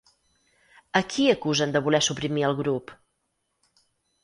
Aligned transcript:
A 0.99 1.01
qui 1.11 1.27
acusen 1.33 1.77
de 1.77 1.83
voler 1.89 2.01
suprimir 2.07 2.47
el 2.49 2.59
grup? 2.63 2.97